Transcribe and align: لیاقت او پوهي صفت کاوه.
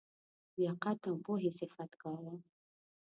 لیاقت 0.57 0.99
او 1.09 1.15
پوهي 1.25 1.51
صفت 1.59 1.91
کاوه. 2.01 2.33